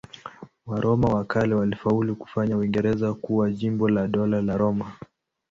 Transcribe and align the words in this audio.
Waroma 0.65 1.07
wa 1.09 1.25
kale 1.25 1.55
walifaulu 1.55 2.15
kufanya 2.15 2.57
Uingereza 2.57 3.13
kuwa 3.13 3.51
jimbo 3.51 3.89
la 3.89 4.07
Dola 4.07 4.41
la 4.41 4.57
Roma. 4.57 4.95